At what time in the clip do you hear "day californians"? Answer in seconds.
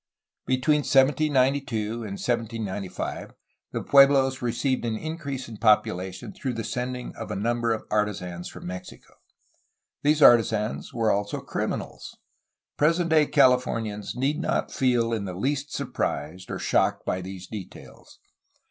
13.11-14.15